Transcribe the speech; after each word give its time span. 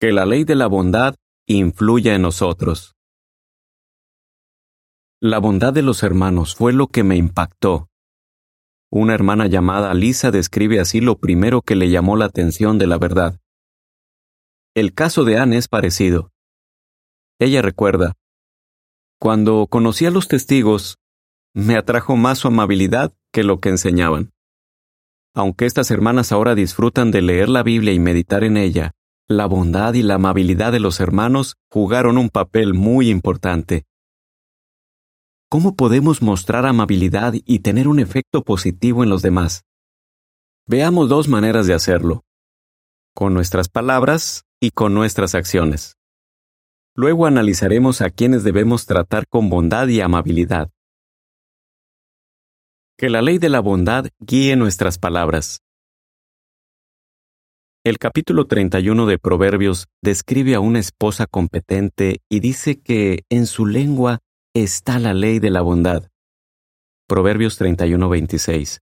Que 0.00 0.12
la 0.12 0.24
ley 0.24 0.44
de 0.44 0.54
la 0.54 0.66
bondad 0.66 1.14
influya 1.46 2.14
en 2.14 2.22
nosotros. 2.22 2.96
La 5.20 5.38
bondad 5.38 5.74
de 5.74 5.82
los 5.82 6.02
hermanos 6.02 6.54
fue 6.54 6.72
lo 6.72 6.86
que 6.86 7.04
me 7.04 7.16
impactó. 7.16 7.90
Una 8.90 9.12
hermana 9.12 9.46
llamada 9.46 9.92
Lisa 9.92 10.30
describe 10.30 10.80
así 10.80 11.02
lo 11.02 11.18
primero 11.18 11.60
que 11.60 11.76
le 11.76 11.90
llamó 11.90 12.16
la 12.16 12.24
atención 12.24 12.78
de 12.78 12.86
la 12.86 12.96
verdad. 12.96 13.38
El 14.74 14.94
caso 14.94 15.24
de 15.24 15.36
Anne 15.36 15.58
es 15.58 15.68
parecido. 15.68 16.32
Ella 17.38 17.60
recuerda, 17.60 18.14
Cuando 19.18 19.66
conocí 19.66 20.06
a 20.06 20.10
los 20.10 20.28
testigos, 20.28 20.96
me 21.52 21.76
atrajo 21.76 22.16
más 22.16 22.38
su 22.38 22.48
amabilidad 22.48 23.12
que 23.34 23.44
lo 23.44 23.60
que 23.60 23.68
enseñaban. 23.68 24.32
Aunque 25.34 25.66
estas 25.66 25.90
hermanas 25.90 26.32
ahora 26.32 26.54
disfrutan 26.54 27.10
de 27.10 27.20
leer 27.20 27.50
la 27.50 27.62
Biblia 27.62 27.92
y 27.92 27.98
meditar 27.98 28.44
en 28.44 28.56
ella, 28.56 28.92
la 29.30 29.46
bondad 29.46 29.94
y 29.94 30.02
la 30.02 30.16
amabilidad 30.16 30.72
de 30.72 30.80
los 30.80 30.98
hermanos 30.98 31.56
jugaron 31.70 32.18
un 32.18 32.30
papel 32.30 32.74
muy 32.74 33.08
importante. 33.10 33.86
¿Cómo 35.48 35.76
podemos 35.76 36.20
mostrar 36.20 36.66
amabilidad 36.66 37.34
y 37.44 37.60
tener 37.60 37.86
un 37.86 38.00
efecto 38.00 38.42
positivo 38.42 39.04
en 39.04 39.08
los 39.08 39.22
demás? 39.22 39.62
Veamos 40.66 41.08
dos 41.08 41.28
maneras 41.28 41.68
de 41.68 41.74
hacerlo. 41.74 42.24
Con 43.14 43.32
nuestras 43.32 43.68
palabras 43.68 44.46
y 44.60 44.72
con 44.72 44.94
nuestras 44.94 45.36
acciones. 45.36 45.96
Luego 46.96 47.26
analizaremos 47.26 48.00
a 48.00 48.10
quienes 48.10 48.42
debemos 48.42 48.86
tratar 48.86 49.28
con 49.28 49.48
bondad 49.48 49.86
y 49.86 50.00
amabilidad. 50.00 50.70
Que 52.98 53.10
la 53.10 53.22
ley 53.22 53.38
de 53.38 53.48
la 53.48 53.60
bondad 53.60 54.08
guíe 54.18 54.56
nuestras 54.56 54.98
palabras. 54.98 55.62
El 57.82 57.96
capítulo 57.96 58.44
31 58.46 59.06
de 59.06 59.16
Proverbios 59.16 59.86
describe 60.02 60.54
a 60.54 60.60
una 60.60 60.78
esposa 60.78 61.26
competente 61.26 62.20
y 62.28 62.40
dice 62.40 62.78
que 62.78 63.24
en 63.30 63.46
su 63.46 63.64
lengua 63.64 64.18
está 64.54 64.98
la 64.98 65.14
ley 65.14 65.38
de 65.38 65.48
la 65.48 65.62
bondad. 65.62 66.10
Proverbios 67.08 67.58
31:26. 67.58 68.80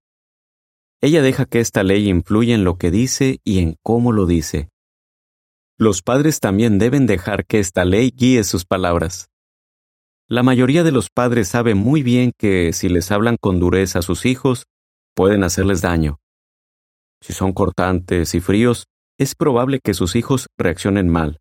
Ella 1.01 1.23
deja 1.23 1.45
que 1.45 1.61
esta 1.61 1.85
ley 1.85 2.09
influya 2.09 2.57
en 2.57 2.65
lo 2.65 2.77
que 2.77 2.91
dice 2.91 3.39
y 3.45 3.61
en 3.61 3.77
cómo 3.85 4.11
lo 4.11 4.27
dice. 4.27 4.69
Los 5.79 6.03
padres 6.03 6.41
también 6.41 6.81
deben 6.81 7.07
dejar 7.07 7.47
que 7.47 7.61
esta 7.61 7.85
ley 7.85 8.11
guíe 8.11 8.43
sus 8.43 8.65
palabras. 8.65 9.29
La 10.27 10.43
mayoría 10.43 10.83
de 10.83 10.91
los 10.91 11.09
padres 11.09 11.47
sabe 11.47 11.77
muy 11.77 12.03
bien 12.03 12.33
que 12.37 12.73
si 12.73 12.89
les 12.89 13.13
hablan 13.13 13.37
con 13.41 13.61
dureza 13.61 14.01
a 14.01 14.03
sus 14.03 14.27
hijos, 14.27 14.65
pueden 15.15 15.45
hacerles 15.45 15.83
daño. 15.83 16.19
Si 17.21 17.33
son 17.33 17.53
cortantes 17.53 18.35
y 18.35 18.41
fríos, 18.41 18.87
es 19.19 19.35
probable 19.35 19.81
que 19.83 19.95
sus 19.95 20.15
hijos 20.17 20.47
reaccionen 20.57 21.09
mal. 21.09 21.41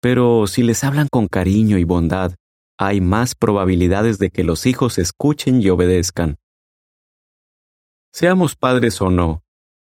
Pero 0.00 0.46
si 0.46 0.62
les 0.62 0.82
hablan 0.82 1.08
con 1.10 1.28
cariño 1.28 1.78
y 1.78 1.84
bondad, 1.84 2.34
hay 2.78 3.00
más 3.00 3.34
probabilidades 3.36 4.18
de 4.18 4.30
que 4.30 4.42
los 4.42 4.66
hijos 4.66 4.98
escuchen 4.98 5.62
y 5.62 5.70
obedezcan. 5.70 6.36
Seamos 8.12 8.56
padres 8.56 9.00
o 9.00 9.10
no, 9.10 9.42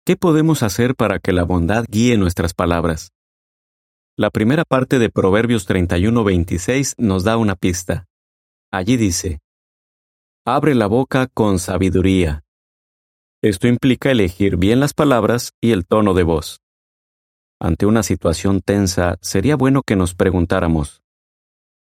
¿qué 0.06 0.16
podemos 0.16 0.62
hacer 0.62 0.94
para 0.94 1.18
que 1.18 1.32
la 1.32 1.42
bondad 1.42 1.84
guíe 1.88 2.16
nuestras 2.16 2.54
palabras? 2.54 3.10
La 4.16 4.30
primera 4.30 4.64
parte 4.64 5.00
de 5.00 5.10
Proverbios 5.10 5.66
31:26 5.66 6.94
nos 6.98 7.24
da 7.24 7.36
una 7.36 7.56
pista. 7.56 8.06
Allí 8.70 8.96
dice, 8.96 9.40
Abre 10.46 10.76
la 10.76 10.86
boca 10.86 11.26
con 11.26 11.58
sabiduría. 11.58 12.43
Esto 13.44 13.68
implica 13.68 14.10
elegir 14.10 14.56
bien 14.56 14.80
las 14.80 14.94
palabras 14.94 15.52
y 15.60 15.72
el 15.72 15.84
tono 15.84 16.14
de 16.14 16.22
voz. 16.22 16.62
Ante 17.60 17.84
una 17.84 18.02
situación 18.02 18.62
tensa, 18.62 19.18
sería 19.20 19.54
bueno 19.54 19.82
que 19.86 19.96
nos 19.96 20.14
preguntáramos, 20.14 21.02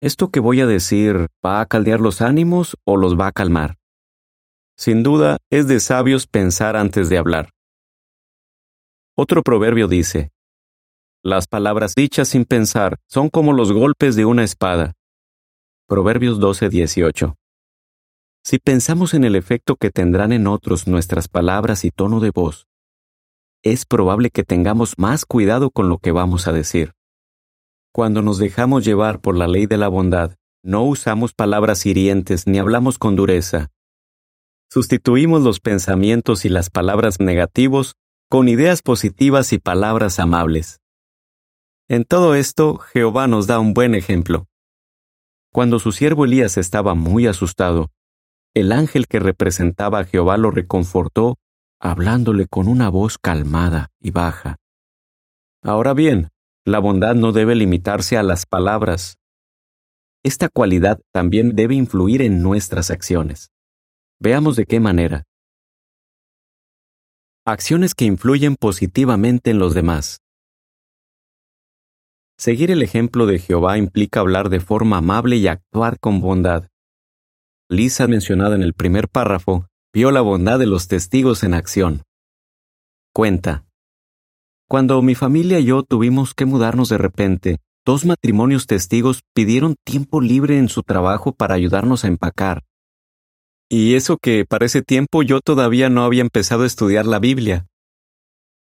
¿Esto 0.01 0.31
que 0.33 0.41
voy 0.41 0.61
a 0.63 0.67
decir 0.67 1.29
va 1.47 1.61
a 1.61 1.67
caldear 1.67 2.01
los 2.01 2.23
ánimos 2.23 2.77
o 2.85 2.97
los 2.97 3.17
va 3.17 3.29
a 3.29 3.33
calmar? 3.33 3.77
Sin 4.77 5.05
duda, 5.05 5.37
es 5.49 5.69
de 5.69 5.79
sabios 5.79 6.27
pensar 6.27 6.77
antes 6.77 7.09
de 7.09 7.19
hablar. 7.19 7.51
Otro 9.17 9.45
proverbio 9.45 9.87
dice, 9.87 10.33
Las 11.23 11.47
palabras 11.47 11.95
dichas 11.95 12.31
sin 12.31 12.47
pensar 12.47 12.99
son 13.09 13.31
como 13.31 13.53
los 13.53 13.71
golpes 13.71 14.17
de 14.17 14.25
una 14.25 14.43
espada. 14.43 14.95
Proverbios 15.87 16.41
12:18. 16.41 17.37
Si 18.47 18.59
pensamos 18.59 19.15
en 19.15 19.25
el 19.25 19.37
efecto 19.37 19.77
que 19.77 19.91
tendrán 19.91 20.31
en 20.31 20.47
otros 20.47 20.87
nuestras 20.87 21.29
palabras 21.29 21.83
y 21.87 21.91
tono 21.91 22.21
de 22.21 22.31
voz, 22.31 22.69
es 23.63 23.87
probable 23.87 24.29
que 24.29 24.45
tengamos 24.45 24.99
más 24.99 25.25
cuidado 25.25 25.71
con 25.71 25.89
lo 25.89 25.97
que 25.97 26.13
vamos 26.13 26.47
a 26.47 26.53
decir. 26.53 26.93
Cuando 27.91 28.21
nos 28.21 28.37
dejamos 28.37 28.85
llevar 28.85 29.21
por 29.21 29.35
la 29.35 29.49
ley 29.49 29.65
de 29.65 29.79
la 29.79 29.89
bondad, 29.89 30.37
no 30.63 30.85
usamos 30.85 31.33
palabras 31.33 31.87
hirientes 31.87 32.47
ni 32.47 32.59
hablamos 32.59 32.99
con 32.99 33.17
dureza. 33.17 33.71
Sustituimos 34.71 35.43
los 35.43 35.61
pensamientos 35.61 36.45
y 36.45 36.51
las 36.51 36.69
palabras 36.69 37.21
negativos 37.21 37.95
con 38.29 38.49
ideas 38.49 38.83
positivas 38.83 39.55
y 39.55 39.59
palabras 39.59 40.21
amables. 40.21 40.81
En 41.89 42.05
todo 42.05 42.35
esto, 42.35 42.77
Jehová 42.77 43.27
nos 43.27 43.47
da 43.47 43.59
un 43.59 43.73
buen 43.73 43.95
ejemplo. 43.95 44.49
Cuando 45.51 45.79
su 45.79 45.93
siervo 45.93 46.27
Elías 46.27 46.59
estaba 46.59 46.95
muy 46.95 47.27
asustado, 47.27 47.91
el 48.55 48.71
ángel 48.71 49.09
que 49.09 49.19
representaba 49.19 50.01
a 50.01 50.05
Jehová 50.05 50.37
lo 50.37 50.51
reconfortó, 50.51 51.37
hablándole 51.81 52.47
con 52.47 52.69
una 52.69 52.89
voz 52.89 53.19
calmada 53.19 53.91
y 54.01 54.13
baja. 54.13 54.57
Ahora 55.63 55.93
bien, 55.93 56.29
la 56.65 56.79
bondad 56.79 57.15
no 57.15 57.33
debe 57.33 57.57
limitarse 57.57 58.17
a 58.17 58.23
las 58.23 58.47
palabras. 58.47 59.19
Esta 60.23 60.49
cualidad 60.49 61.01
también 61.13 61.55
debe 61.55 61.75
influir 61.75 62.23
en 62.23 62.43
nuestras 62.43 62.91
acciones. 62.91 63.51
Veamos 64.21 64.57
de 64.57 64.65
qué 64.65 64.81
manera. 64.81 65.25
Acciones 67.45 67.95
que 67.95 68.07
influyen 68.07 68.57
positivamente 68.57 69.51
en 69.51 69.59
los 69.59 69.75
demás. 69.75 70.21
Seguir 72.39 72.71
el 72.71 72.83
ejemplo 72.83 73.27
de 73.27 73.39
Jehová 73.39 73.77
implica 73.79 74.21
hablar 74.21 74.49
de 74.49 74.61
forma 74.61 74.99
amable 74.99 75.37
y 75.37 75.47
actuar 75.49 75.99
con 76.01 76.21
bondad. 76.21 76.69
Lisa, 77.75 78.07
mencionada 78.07 78.55
en 78.55 78.63
el 78.63 78.73
primer 78.73 79.09
párrafo, 79.09 79.67
vio 79.93 80.11
la 80.11 80.21
bondad 80.21 80.59
de 80.59 80.67
los 80.67 80.89
testigos 80.89 81.43
en 81.43 81.55
acción. 81.55 82.03
Cuenta. 83.13 83.65
Cuando 84.69 85.01
mi 85.03 85.15
familia 85.15 85.61
y 85.61 85.67
yo 85.67 85.83
tuvimos 85.83 86.35
que 86.35 86.47
mudarnos 86.47 86.89
de 86.89 86.99
repente, 86.99 87.59
dos 87.85 88.05
matrimonios 88.05 88.67
testigos 88.67 89.23
pidieron 89.35 89.77
tiempo 89.85 90.21
libre 90.21 90.59
en 90.59 90.69
su 90.69 90.83
trabajo 90.83 91.33
para 91.33 91.55
ayudarnos 91.55 92.05
a 92.05 92.09
empacar. 92.09 92.65
Y 93.71 93.95
eso 93.95 94.19
que 94.19 94.45
para 94.45 94.67
ese 94.67 94.83
tiempo 94.83 95.23
yo 95.23 95.41
todavía 95.41 95.91
no 95.91 96.05
había 96.05 96.23
empezado 96.23 96.63
a 96.63 96.67
estudiar 96.67 97.07
la 97.07 97.19
Biblia. 97.19 97.67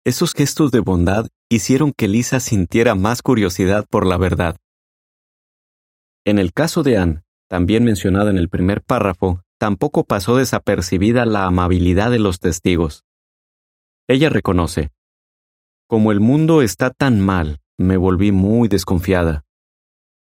Esos 0.06 0.34
gestos 0.34 0.72
de 0.72 0.80
bondad 0.80 1.28
hicieron 1.50 1.92
que 1.92 2.08
Lisa 2.08 2.40
sintiera 2.40 2.96
más 2.96 3.22
curiosidad 3.22 3.86
por 3.90 4.06
la 4.06 4.18
verdad. 4.18 4.58
En 6.26 6.40
el 6.40 6.54
caso 6.54 6.84
de 6.84 6.98
Anne, 6.98 7.25
también 7.48 7.84
mencionada 7.84 8.30
en 8.30 8.38
el 8.38 8.50
primer 8.50 8.82
párrafo, 8.82 9.42
tampoco 9.58 10.04
pasó 10.04 10.36
desapercibida 10.36 11.26
la 11.26 11.46
amabilidad 11.46 12.12
de 12.12 12.20
los 12.20 12.40
testigos. 12.40 13.04
Ella 14.08 14.30
reconoce, 14.30 14.92
como 15.88 16.12
el 16.12 16.20
mundo 16.20 16.64
está 16.64 16.90
tan 16.90 17.22
mal, 17.22 17.60
me 17.78 17.98
volví 17.98 18.32
muy 18.32 18.68
desconfiada. 18.68 19.46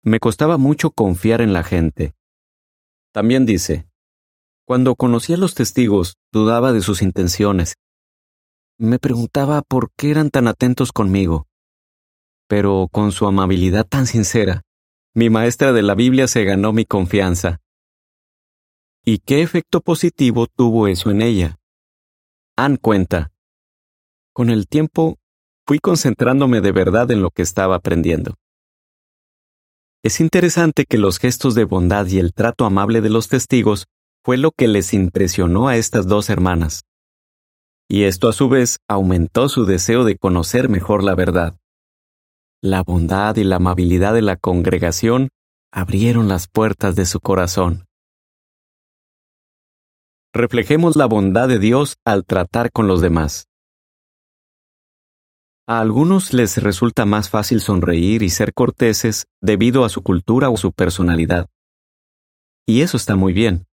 Me 0.03 0.19
costaba 0.19 0.57
mucho 0.57 0.91
confiar 0.91 1.41
en 1.41 1.51
la 1.51 1.63
gente. 1.63 2.13
También 3.11 3.47
dice, 3.47 3.89
cuando 4.67 4.95
conocí 4.95 5.33
a 5.33 5.37
los 5.37 5.55
testigos, 5.55 6.17
dudaba 6.31 6.73
de 6.73 6.81
sus 6.81 7.01
intenciones. 7.01 7.73
Me 8.77 8.99
preguntaba 8.99 9.63
por 9.63 9.89
qué 9.97 10.11
eran 10.11 10.29
tan 10.29 10.47
atentos 10.47 10.91
conmigo. 10.91 11.47
Pero 12.47 12.87
con 12.91 13.11
su 13.11 13.25
amabilidad 13.25 13.87
tan 13.87 14.05
sincera, 14.05 14.61
mi 15.17 15.31
maestra 15.31 15.73
de 15.73 15.81
la 15.81 15.95
Biblia 15.95 16.27
se 16.27 16.43
ganó 16.43 16.73
mi 16.73 16.85
confianza. 16.85 17.59
¿Y 19.03 19.17
qué 19.17 19.41
efecto 19.41 19.81
positivo 19.81 20.45
tuvo 20.45 20.87
eso 20.87 21.09
en 21.09 21.23
ella? 21.23 21.57
Ann 22.55 22.77
cuenta. 22.77 23.31
Con 24.31 24.51
el 24.51 24.67
tiempo 24.67 25.17
fui 25.65 25.79
concentrándome 25.79 26.61
de 26.61 26.71
verdad 26.71 27.09
en 27.09 27.23
lo 27.23 27.31
que 27.31 27.41
estaba 27.41 27.77
aprendiendo. 27.77 28.35
Es 30.03 30.19
interesante 30.19 30.85
que 30.85 30.99
los 30.99 31.17
gestos 31.17 31.55
de 31.55 31.63
bondad 31.63 32.05
y 32.05 32.19
el 32.19 32.31
trato 32.31 32.65
amable 32.65 33.01
de 33.01 33.09
los 33.09 33.27
testigos 33.27 33.87
fue 34.23 34.37
lo 34.37 34.51
que 34.51 34.67
les 34.67 34.93
impresionó 34.93 35.67
a 35.67 35.77
estas 35.77 36.05
dos 36.05 36.29
hermanas. 36.29 36.83
Y 37.89 38.03
esto 38.03 38.29
a 38.29 38.33
su 38.33 38.49
vez 38.49 38.77
aumentó 38.87 39.49
su 39.49 39.65
deseo 39.65 40.03
de 40.03 40.15
conocer 40.15 40.69
mejor 40.69 41.03
la 41.03 41.15
verdad. 41.15 41.57
La 42.63 42.81
bondad 42.81 43.35
y 43.35 43.43
la 43.43 43.57
amabilidad 43.57 44.15
de 44.15 44.23
la 44.23 44.35
congregación 44.35 45.29
abrieron 45.71 46.27
las 46.27 46.47
puertas 46.47 46.95
de 46.95 47.05
su 47.05 47.19
corazón. 47.19 47.85
Reflejemos 50.33 50.95
la 50.95 51.05
bondad 51.05 51.47
de 51.47 51.59
Dios 51.59 51.97
al 52.03 52.25
tratar 52.25 52.71
con 52.71 52.87
los 52.87 52.99
demás. 52.99 53.45
A 55.67 55.81
algunos 55.81 56.33
les 56.33 56.57
resulta 56.57 57.05
más 57.05 57.29
fácil 57.29 57.61
sonreír 57.61 58.23
y 58.23 58.31
ser 58.31 58.55
corteses 58.55 59.27
debido 59.39 59.85
a 59.85 59.89
su 59.89 60.01
cultura 60.01 60.49
o 60.49 60.57
su 60.57 60.71
personalidad. 60.71 61.47
Y 62.65 62.81
eso 62.81 62.97
está 62.97 63.15
muy 63.15 63.33
bien. 63.33 63.67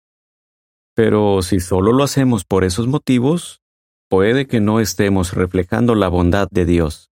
Pero 0.95 1.43
si 1.43 1.59
solo 1.59 1.93
lo 1.93 2.03
hacemos 2.03 2.45
por 2.45 2.63
esos 2.63 2.87
motivos, 2.87 3.61
puede 4.09 4.47
que 4.47 4.59
no 4.59 4.79
estemos 4.79 5.33
reflejando 5.33 5.93
la 5.93 6.07
bondad 6.07 6.47
de 6.49 6.65
Dios. 6.65 7.10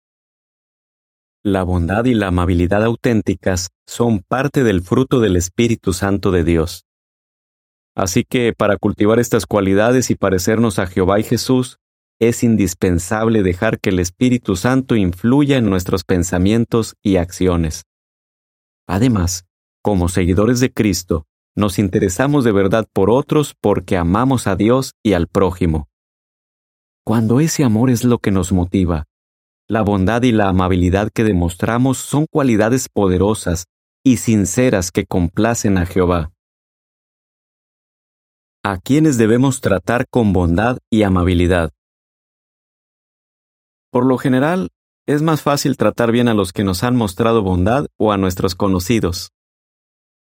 La 1.45 1.63
bondad 1.63 2.05
y 2.05 2.13
la 2.13 2.27
amabilidad 2.27 2.85
auténticas 2.85 3.71
son 3.85 4.21
parte 4.21 4.63
del 4.63 4.81
fruto 4.81 5.19
del 5.19 5.35
Espíritu 5.35 5.91
Santo 5.91 6.31
de 6.31 6.45
Dios. 6.45 6.85
Así 7.95 8.23
que 8.23 8.53
para 8.53 8.77
cultivar 8.77 9.19
estas 9.19 9.45
cualidades 9.45 10.09
y 10.09 10.15
parecernos 10.15 10.79
a 10.79 10.87
Jehová 10.87 11.19
y 11.19 11.23
Jesús, 11.23 11.79
es 12.17 12.45
indispensable 12.45 13.43
dejar 13.43 13.81
que 13.81 13.89
el 13.89 13.99
Espíritu 13.99 14.55
Santo 14.55 14.95
influya 14.95 15.57
en 15.57 15.69
nuestros 15.69 16.05
pensamientos 16.05 16.95
y 17.03 17.17
acciones. 17.17 17.83
Además, 18.87 19.43
como 19.81 20.07
seguidores 20.07 20.61
de 20.61 20.71
Cristo, 20.71 21.25
nos 21.57 21.77
interesamos 21.77 22.45
de 22.45 22.53
verdad 22.53 22.87
por 22.93 23.09
otros 23.09 23.53
porque 23.59 23.97
amamos 23.97 24.47
a 24.47 24.55
Dios 24.55 24.93
y 25.03 25.11
al 25.11 25.27
prójimo. 25.27 25.89
Cuando 27.05 27.41
ese 27.41 27.65
amor 27.65 27.89
es 27.89 28.05
lo 28.05 28.19
que 28.19 28.31
nos 28.31 28.53
motiva, 28.53 29.07
la 29.69 29.81
bondad 29.81 30.23
y 30.23 30.31
la 30.31 30.49
amabilidad 30.49 31.09
que 31.11 31.23
demostramos 31.23 31.97
son 31.97 32.25
cualidades 32.29 32.89
poderosas 32.89 33.65
y 34.03 34.17
sinceras 34.17 34.91
que 34.91 35.05
complacen 35.05 35.77
a 35.77 35.85
Jehová. 35.85 36.31
¿A 38.63 38.77
quienes 38.77 39.17
debemos 39.17 39.61
tratar 39.61 40.07
con 40.09 40.33
bondad 40.33 40.77
y 40.89 41.03
amabilidad? 41.03 41.71
Por 43.91 44.05
lo 44.05 44.17
general, 44.17 44.69
es 45.05 45.21
más 45.21 45.41
fácil 45.41 45.77
tratar 45.77 46.11
bien 46.11 46.27
a 46.27 46.33
los 46.33 46.53
que 46.53 46.63
nos 46.63 46.83
han 46.83 46.95
mostrado 46.95 47.43
bondad 47.43 47.87
o 47.97 48.11
a 48.11 48.17
nuestros 48.17 48.55
conocidos. 48.55 49.31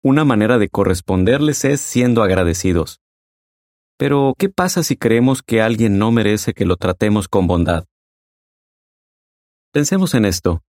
Una 0.04 0.26
manera 0.26 0.58
de 0.58 0.70
corresponderles 0.70 1.66
es 1.66 1.82
siendo 1.82 2.24
agradecidos. 2.24 3.00
Pero, 3.98 4.34
¿qué 4.38 4.50
pasa 4.50 4.82
si 4.82 4.96
creemos 4.96 5.42
que 5.42 5.62
alguien 5.62 5.98
no 5.98 6.12
merece 6.12 6.54
que 6.54 6.66
lo 6.66 6.78
tratemos 6.78 7.28
con 7.28 7.48
bondad? 7.48 7.89
Pensemos 9.72 10.16
en 10.16 10.26
esto. 10.26 10.64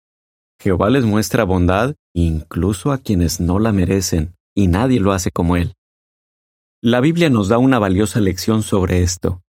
Jehová 0.59 0.89
les 0.89 1.05
muestra 1.05 1.43
bondad 1.43 1.93
incluso 2.15 2.91
a 2.91 2.97
quienes 2.97 3.39
no 3.39 3.59
la 3.59 3.71
merecen, 3.71 4.35
y 4.55 4.65
nadie 4.65 4.99
lo 4.99 5.11
hace 5.11 5.29
como 5.29 5.55
Él. 5.55 5.75
La 6.81 6.99
Biblia 6.99 7.29
nos 7.29 7.47
da 7.47 7.59
una 7.59 7.77
valiosa 7.77 8.19
lección 8.19 8.63
sobre 8.63 9.03
esto. 9.03 9.43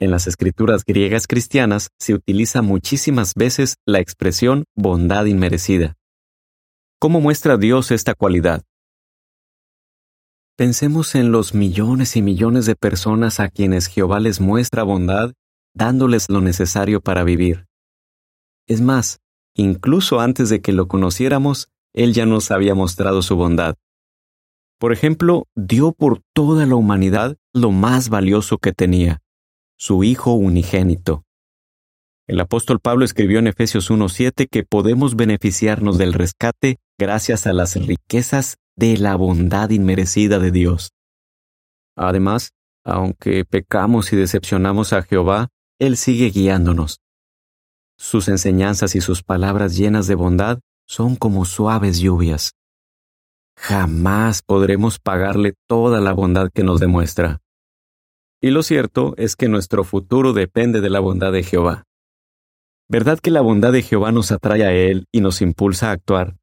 En 0.00 0.10
las 0.10 0.26
escrituras 0.26 0.84
griegas 0.84 1.28
cristianas 1.28 1.90
se 2.00 2.12
utiliza 2.12 2.60
muchísimas 2.60 3.34
veces 3.34 3.76
la 3.86 4.00
expresión 4.00 4.64
bondad 4.74 5.26
inmerecida. 5.26 5.94
¿Cómo 6.98 7.20
muestra 7.20 7.56
Dios 7.56 7.92
esta 7.92 8.14
cualidad? 8.14 8.64
Pensemos 10.56 11.14
en 11.14 11.30
los 11.30 11.54
millones 11.54 12.16
y 12.16 12.22
millones 12.22 12.66
de 12.66 12.74
personas 12.74 13.38
a 13.38 13.48
quienes 13.48 13.86
Jehová 13.86 14.18
les 14.18 14.40
muestra 14.40 14.82
bondad, 14.82 15.34
dándoles 15.72 16.28
lo 16.28 16.40
necesario 16.40 17.00
para 17.00 17.22
vivir. 17.22 17.69
Es 18.70 18.80
más, 18.80 19.18
incluso 19.56 20.20
antes 20.20 20.48
de 20.48 20.60
que 20.60 20.70
lo 20.72 20.86
conociéramos, 20.86 21.70
Él 21.92 22.14
ya 22.14 22.24
nos 22.24 22.52
había 22.52 22.76
mostrado 22.76 23.20
su 23.20 23.34
bondad. 23.34 23.74
Por 24.78 24.92
ejemplo, 24.92 25.48
dio 25.56 25.90
por 25.90 26.22
toda 26.32 26.66
la 26.66 26.76
humanidad 26.76 27.36
lo 27.52 27.72
más 27.72 28.10
valioso 28.10 28.58
que 28.58 28.70
tenía, 28.72 29.22
su 29.76 30.04
Hijo 30.04 30.34
unigénito. 30.34 31.24
El 32.28 32.38
apóstol 32.38 32.78
Pablo 32.78 33.04
escribió 33.04 33.40
en 33.40 33.48
Efesios 33.48 33.90
1.7 33.90 34.46
que 34.48 34.62
podemos 34.62 35.16
beneficiarnos 35.16 35.98
del 35.98 36.12
rescate 36.12 36.76
gracias 36.96 37.48
a 37.48 37.52
las 37.52 37.74
riquezas 37.74 38.58
de 38.76 38.98
la 38.98 39.16
bondad 39.16 39.70
inmerecida 39.70 40.38
de 40.38 40.52
Dios. 40.52 40.92
Además, 41.96 42.52
aunque 42.84 43.44
pecamos 43.44 44.12
y 44.12 44.16
decepcionamos 44.16 44.92
a 44.92 45.02
Jehová, 45.02 45.48
Él 45.80 45.96
sigue 45.96 46.30
guiándonos. 46.30 47.00
Sus 48.00 48.28
enseñanzas 48.28 48.94
y 48.94 49.02
sus 49.02 49.22
palabras 49.22 49.76
llenas 49.76 50.06
de 50.06 50.14
bondad 50.14 50.60
son 50.86 51.16
como 51.16 51.44
suaves 51.44 51.98
lluvias. 52.00 52.54
Jamás 53.58 54.40
podremos 54.40 54.98
pagarle 54.98 55.52
toda 55.68 56.00
la 56.00 56.14
bondad 56.14 56.48
que 56.50 56.64
nos 56.64 56.80
demuestra. 56.80 57.42
Y 58.40 58.52
lo 58.52 58.62
cierto 58.62 59.12
es 59.18 59.36
que 59.36 59.48
nuestro 59.48 59.84
futuro 59.84 60.32
depende 60.32 60.80
de 60.80 60.88
la 60.88 61.00
bondad 61.00 61.30
de 61.30 61.42
Jehová. 61.42 61.84
¿Verdad 62.88 63.18
que 63.20 63.30
la 63.30 63.42
bondad 63.42 63.70
de 63.70 63.82
Jehová 63.82 64.12
nos 64.12 64.32
atrae 64.32 64.64
a 64.64 64.72
Él 64.72 65.04
y 65.12 65.20
nos 65.20 65.42
impulsa 65.42 65.90
a 65.90 65.92
actuar? 65.92 66.38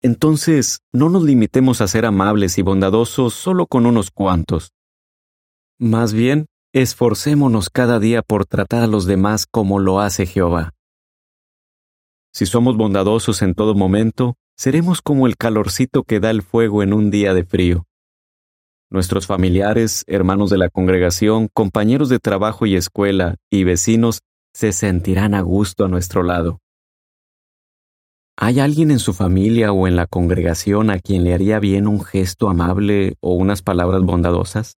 Entonces, 0.00 0.80
no 0.90 1.10
nos 1.10 1.22
limitemos 1.22 1.82
a 1.82 1.86
ser 1.86 2.06
amables 2.06 2.56
y 2.56 2.62
bondadosos 2.62 3.34
solo 3.34 3.66
con 3.66 3.84
unos 3.84 4.10
cuantos. 4.10 4.72
Más 5.78 6.14
bien, 6.14 6.46
esforcémonos 6.82 7.70
cada 7.70 7.98
día 7.98 8.20
por 8.20 8.44
tratar 8.44 8.82
a 8.82 8.86
los 8.86 9.06
demás 9.06 9.46
como 9.50 9.78
lo 9.78 10.00
hace 10.00 10.26
Jehová. 10.26 10.74
Si 12.34 12.44
somos 12.44 12.76
bondadosos 12.76 13.40
en 13.40 13.54
todo 13.54 13.74
momento, 13.74 14.34
seremos 14.58 15.00
como 15.00 15.26
el 15.26 15.38
calorcito 15.38 16.02
que 16.02 16.20
da 16.20 16.28
el 16.28 16.42
fuego 16.42 16.82
en 16.82 16.92
un 16.92 17.10
día 17.10 17.32
de 17.32 17.44
frío. 17.46 17.86
Nuestros 18.90 19.26
familiares, 19.26 20.04
hermanos 20.06 20.50
de 20.50 20.58
la 20.58 20.68
congregación, 20.68 21.48
compañeros 21.50 22.10
de 22.10 22.18
trabajo 22.18 22.66
y 22.66 22.76
escuela 22.76 23.36
y 23.50 23.64
vecinos 23.64 24.20
se 24.52 24.72
sentirán 24.72 25.32
a 25.32 25.40
gusto 25.40 25.86
a 25.86 25.88
nuestro 25.88 26.22
lado. 26.22 26.60
¿Hay 28.36 28.60
alguien 28.60 28.90
en 28.90 28.98
su 28.98 29.14
familia 29.14 29.72
o 29.72 29.88
en 29.88 29.96
la 29.96 30.06
congregación 30.06 30.90
a 30.90 30.98
quien 30.98 31.24
le 31.24 31.32
haría 31.32 31.58
bien 31.58 31.86
un 31.86 32.04
gesto 32.04 32.50
amable 32.50 33.16
o 33.20 33.32
unas 33.32 33.62
palabras 33.62 34.02
bondadosas? 34.02 34.76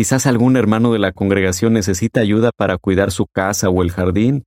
Quizás 0.00 0.26
algún 0.26 0.56
hermano 0.56 0.94
de 0.94 0.98
la 0.98 1.12
congregación 1.12 1.74
necesita 1.74 2.22
ayuda 2.22 2.52
para 2.56 2.78
cuidar 2.78 3.10
su 3.10 3.26
casa 3.26 3.68
o 3.68 3.82
el 3.82 3.90
jardín, 3.90 4.44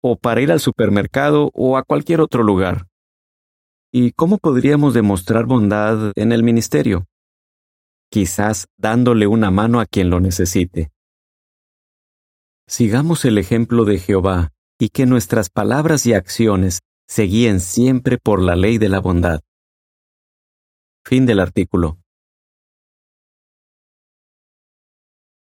o 0.00 0.16
para 0.16 0.40
ir 0.42 0.52
al 0.52 0.60
supermercado 0.60 1.50
o 1.54 1.76
a 1.76 1.82
cualquier 1.82 2.20
otro 2.20 2.44
lugar. 2.44 2.86
¿Y 3.92 4.12
cómo 4.12 4.38
podríamos 4.38 4.94
demostrar 4.94 5.44
bondad 5.44 6.12
en 6.14 6.30
el 6.30 6.44
ministerio? 6.44 7.06
Quizás 8.12 8.68
dándole 8.78 9.26
una 9.26 9.50
mano 9.50 9.80
a 9.80 9.86
quien 9.86 10.08
lo 10.08 10.20
necesite. 10.20 10.92
Sigamos 12.68 13.24
el 13.24 13.38
ejemplo 13.38 13.84
de 13.84 13.98
Jehová 13.98 14.52
y 14.78 14.90
que 14.90 15.04
nuestras 15.04 15.50
palabras 15.50 16.06
y 16.06 16.12
acciones 16.14 16.78
se 17.08 17.24
guíen 17.24 17.58
siempre 17.58 18.18
por 18.18 18.40
la 18.40 18.54
ley 18.54 18.78
de 18.78 18.88
la 18.88 19.00
bondad. 19.00 19.40
Fin 21.04 21.26
del 21.26 21.40
artículo. 21.40 22.01